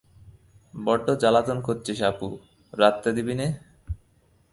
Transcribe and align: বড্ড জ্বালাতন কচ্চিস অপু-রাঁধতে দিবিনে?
বড্ড 0.73 1.07
জ্বালাতন 1.21 1.57
কচ্চিস 1.61 1.99
অপু-রাঁধতে 2.01 3.09
দিবিনে? 3.15 3.47